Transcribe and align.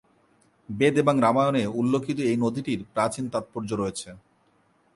বেদ 0.69 0.95
এবং 0.97 1.15
রামায়ণে 1.21 1.63
উল্লিখিত 1.79 2.17
এই 2.29 2.37
নদীটির 2.37 2.81
প্রাচীন 2.93 3.25
তাৎপর্য 3.33 3.69
রয়েছে। 3.73 4.09